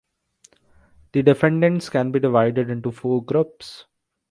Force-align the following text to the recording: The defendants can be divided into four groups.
The 1.11 1.21
defendants 1.21 1.89
can 1.91 2.11
be 2.11 2.19
divided 2.19 2.71
into 2.71 2.89
four 2.91 3.23
groups. 3.23 3.85